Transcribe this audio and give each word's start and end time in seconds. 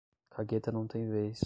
Cagueta 0.31 0.71
não 0.71 0.87
tem 0.87 1.07
vez 1.07 1.39